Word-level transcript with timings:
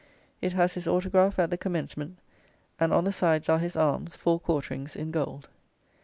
It 0.41 0.53
has 0.53 0.73
his 0.73 0.87
autograph 0.87 1.37
at 1.37 1.51
the 1.51 1.59
commencement, 1.59 2.17
and 2.79 2.91
on 2.91 3.03
the 3.03 3.11
sides 3.11 3.49
are 3.49 3.59
his 3.59 3.77
arms 3.77 4.15
(four 4.15 4.39
quarterings) 4.39 4.95
in 4.95 5.11
gold. 5.11 5.47